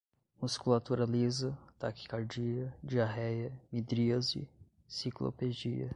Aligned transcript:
musculatura 0.41 1.05
lisa, 1.05 1.55
taquicardia, 1.79 2.73
diarreia, 2.83 3.51
midríase, 3.71 4.49
ciclopegia 4.87 5.89